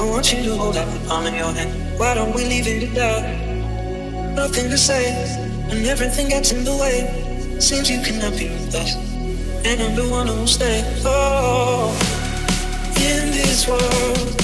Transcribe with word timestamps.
I 0.00 0.04
want 0.04 0.32
you 0.32 0.44
to 0.44 0.54
hold 0.56 0.76
out 0.76 0.86
the 0.92 1.08
palm 1.08 1.26
in 1.26 1.34
your 1.34 1.50
hand. 1.50 1.98
Why 1.98 2.14
don't 2.14 2.32
we 2.32 2.44
leave 2.44 2.68
it 2.68 2.84
at 2.84 2.94
that? 2.94 4.36
Nothing 4.36 4.70
to 4.70 4.78
say, 4.78 5.10
and 5.70 5.84
everything 5.86 6.28
gets 6.28 6.52
in 6.52 6.62
the 6.62 6.76
way. 6.76 7.58
Seems 7.58 7.90
you 7.90 8.00
cannot 8.00 8.38
be 8.38 8.48
with 8.48 8.76
us, 8.76 8.94
and 9.66 9.82
I'm 9.82 9.96
the 9.96 10.08
one 10.08 10.28
who'll 10.28 10.46
stay. 10.46 10.84
Oh, 11.04 11.90
in 12.94 13.32
this 13.32 13.66
world, 13.66 14.36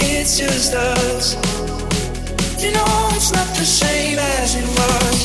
it's 0.00 0.38
just 0.38 0.72
us. 0.72 1.34
You 2.62 2.72
know 2.72 3.10
it's 3.12 3.32
not 3.32 3.48
the 3.48 3.66
same 3.66 4.18
as 4.18 4.56
it 4.56 4.64
was. 4.64 5.21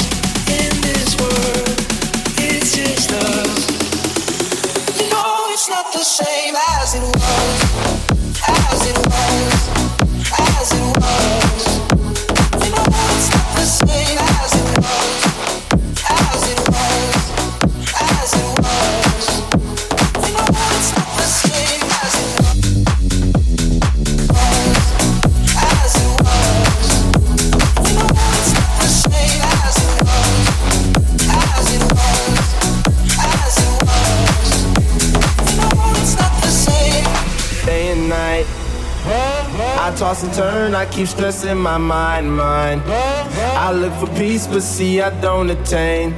Toss 40.17 40.23
and 40.23 40.33
turn, 40.33 40.75
I 40.75 40.85
keep 40.85 41.07
stressing 41.07 41.57
my 41.57 41.77
mind, 41.77 42.35
mind. 42.35 42.81
I 42.85 43.71
look 43.71 43.93
for 43.93 44.07
peace, 44.17 44.47
but 44.47 44.61
see 44.61 45.01
I 45.01 45.09
don't 45.21 45.49
attain. 45.49 46.13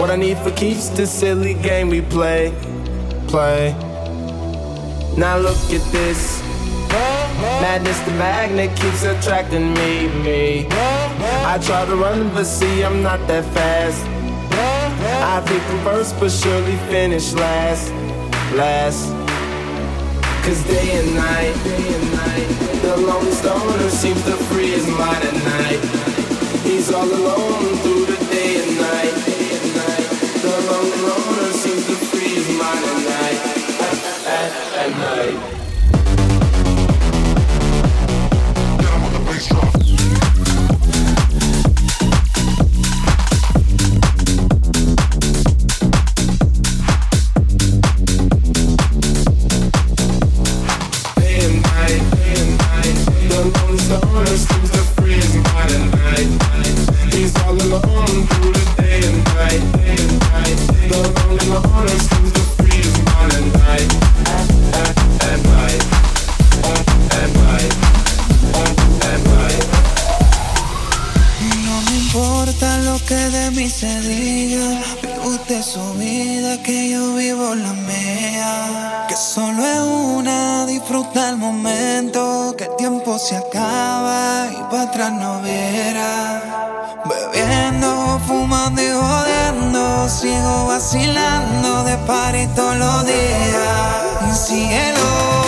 What 0.00 0.10
I 0.10 0.16
need 0.16 0.38
for 0.38 0.50
keeps 0.52 0.88
the 0.88 1.06
silly 1.06 1.54
game 1.54 1.88
we 1.88 2.00
play, 2.00 2.52
play. 3.26 3.72
Now 5.16 5.38
look 5.38 5.58
at 5.72 5.92
this. 5.92 6.42
Madness, 7.60 8.00
the 8.00 8.12
magnet 8.12 8.76
keeps 8.78 9.02
attracting 9.02 9.74
me, 9.74 10.08
me. 10.22 10.66
I 10.70 11.58
try 11.62 11.84
to 11.84 11.96
run, 11.96 12.28
but 12.30 12.44
see 12.44 12.84
I'm 12.84 13.02
not 13.02 13.26
that 13.28 13.44
fast. 13.54 14.04
I 15.30 15.40
pick 15.46 15.62
them 15.68 15.84
first, 15.84 16.18
but 16.20 16.30
surely 16.30 16.76
finish 16.88 17.32
last, 17.32 17.92
last. 18.54 19.17
Cause 20.48 20.64
day 20.64 20.92
and 20.92 21.14
night, 21.14 21.52
day 21.62 21.94
and 21.94 22.12
night, 22.12 22.48
the 22.80 22.96
lone 22.96 23.30
stoner 23.32 23.90
seems 23.90 24.22
to 24.24 24.34
free 24.48 24.70
his 24.70 24.86
mind 24.86 25.22
at 25.22 25.34
night. 25.44 25.78
He's 26.64 26.90
all 26.90 27.04
alone 27.04 27.76
through 27.82 28.06
the 28.06 28.16
day 28.32 28.56
and 28.62 28.78
night, 28.80 29.14
day 29.26 29.58
and 29.60 29.76
night. 29.76 30.08
The 30.40 30.56
lone 30.70 31.02
loner 31.04 31.52
seems 31.52 31.84
to 31.88 31.96
free 32.08 32.32
his 32.32 32.48
mind 32.56 32.82
at 32.82 32.96
night, 33.04 33.17
de 73.38 73.50
mí 73.52 73.68
se 73.68 74.00
diga. 74.00 74.68
Vive 75.02 75.26
usted 75.26 75.62
su 75.62 75.94
vida, 75.94 76.62
que 76.62 76.90
yo 76.90 77.14
vivo 77.14 77.54
la 77.54 77.72
mía. 77.72 79.06
Que 79.08 79.16
solo 79.16 79.64
es 79.64 79.80
una, 80.16 80.66
disfruta 80.66 81.30
el 81.30 81.36
momento. 81.36 82.54
Que 82.56 82.64
el 82.64 82.76
tiempo 82.76 83.18
se 83.18 83.36
acaba 83.36 84.48
y 84.52 84.62
para 84.70 84.82
atrás 84.82 85.12
no 85.12 85.40
viera. 85.42 87.02
Bebiendo, 87.10 88.20
fumando 88.26 88.82
y 88.82 88.90
jodiendo. 88.90 90.08
Sigo 90.08 90.66
vacilando 90.66 91.84
de 91.84 91.96
party 92.08 92.46
todos 92.54 92.76
los 92.76 93.06
días. 93.06 94.30
Y 94.30 94.34
cielo. 94.46 95.47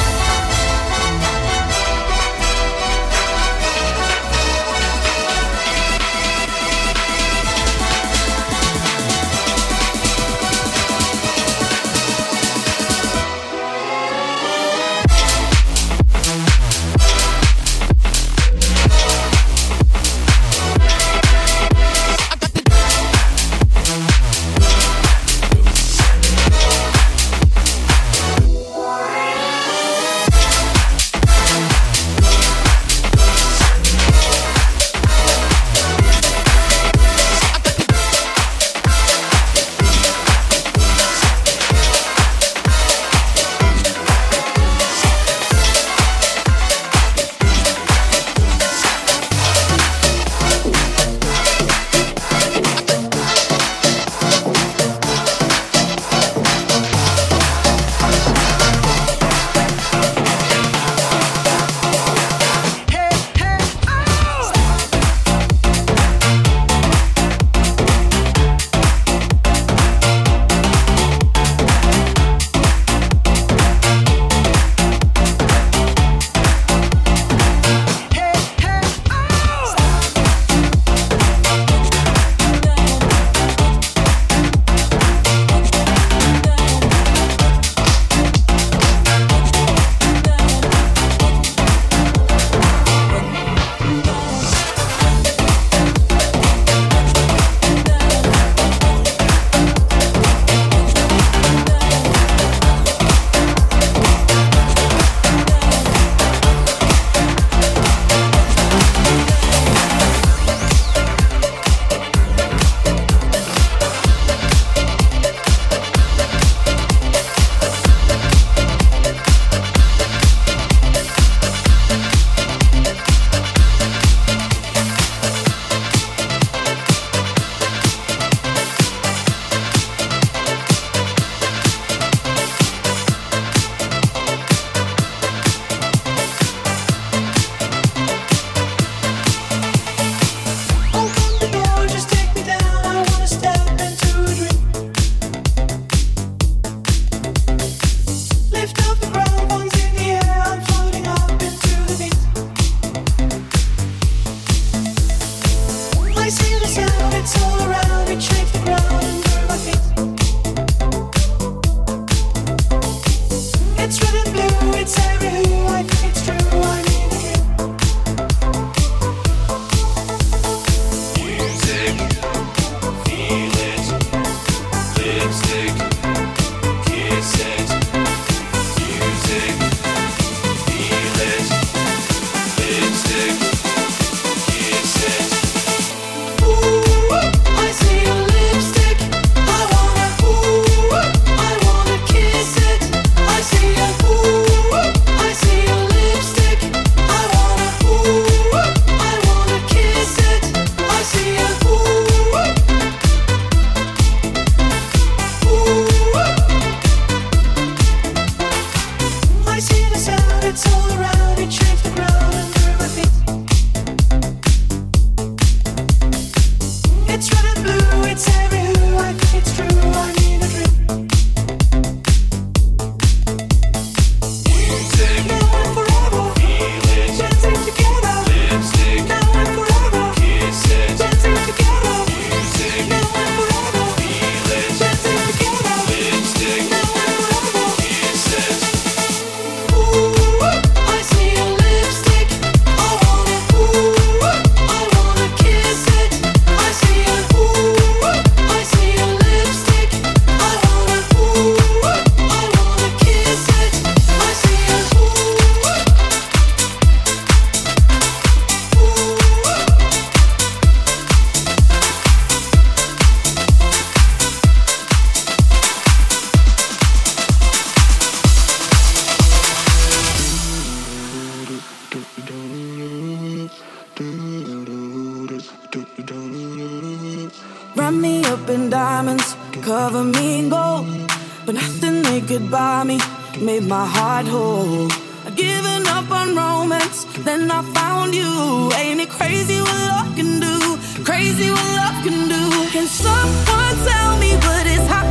could 282.31 282.49
buy 282.49 282.81
me 282.85 282.97
made 283.41 283.63
my 283.63 283.85
heart 283.85 284.25
whole. 284.25 284.89
I've 285.25 285.35
given 285.35 285.85
up 285.87 286.09
on 286.09 286.33
romance, 286.33 287.03
then 287.25 287.51
I 287.51 287.61
found 287.73 288.15
you. 288.15 288.71
Ain't 288.79 289.01
it 289.01 289.09
crazy 289.09 289.59
what 289.59 289.79
love 289.91 290.15
can 290.15 290.39
do? 290.39 290.57
Crazy 291.03 291.49
what 291.51 291.69
love 291.79 291.97
can 292.05 292.19
do. 292.35 292.43
Can 292.75 292.87
someone 292.87 293.75
tell 293.89 294.11
me 294.23 294.31
what 294.45 294.65
is 294.65 294.85
happening? 294.87 295.10